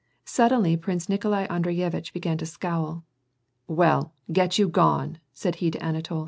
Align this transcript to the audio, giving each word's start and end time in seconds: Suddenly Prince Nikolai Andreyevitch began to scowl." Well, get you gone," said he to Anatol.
Suddenly 0.25 0.77
Prince 0.77 1.09
Nikolai 1.09 1.45
Andreyevitch 1.45 2.11
began 2.11 2.35
to 2.39 2.47
scowl." 2.47 3.03
Well, 3.81 4.15
get 4.33 4.57
you 4.57 4.67
gone," 4.67 5.19
said 5.31 5.57
he 5.57 5.69
to 5.69 5.77
Anatol. 5.77 6.19